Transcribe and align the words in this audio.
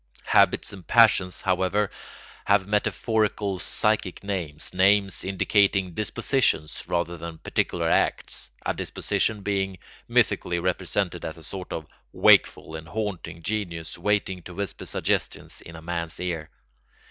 Habits 0.25 0.73
and 0.73 0.87
passions, 0.87 1.41
however, 1.41 1.91
have 2.45 2.65
metaphorical 2.67 3.59
psychic 3.59 4.23
names, 4.23 4.73
names 4.73 5.23
indicating 5.23 5.93
dispositions 5.93 6.83
rather 6.87 7.17
than 7.17 7.37
particular 7.37 7.87
acts 7.87 8.49
(a 8.65 8.73
disposition 8.73 9.43
being 9.43 9.77
mythically 10.07 10.57
represented 10.57 11.23
as 11.23 11.37
a 11.37 11.43
sort 11.43 11.71
of 11.71 11.85
wakeful 12.13 12.75
and 12.75 12.87
haunting 12.87 13.43
genius 13.43 13.95
waiting 13.95 14.41
to 14.41 14.55
whisper 14.55 14.87
suggestions 14.87 15.61
in 15.61 15.75
a 15.75 15.83
man's 15.83 16.19
ear). 16.19 16.49